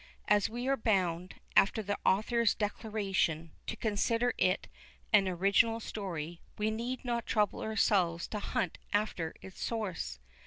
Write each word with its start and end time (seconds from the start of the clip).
As 0.27 0.49
we 0.49 0.67
are 0.67 0.75
bound, 0.75 1.35
after 1.55 1.83
the 1.83 1.99
author's 2.03 2.55
declaration, 2.55 3.51
to 3.67 3.75
consider 3.75 4.33
it 4.39 4.67
an 5.13 5.27
original 5.27 5.79
story, 5.79 6.41
we 6.57 6.71
need 6.71 7.05
not 7.05 7.27
trouble 7.27 7.61
ourselves 7.61 8.27
to 8.29 8.39
hunt 8.39 8.79
after 8.91 9.35
its 9.43 9.61
source. 9.61 10.17